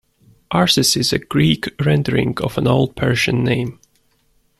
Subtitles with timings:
[0.51, 3.79] Arses is a Greek rendering of an old Persian name.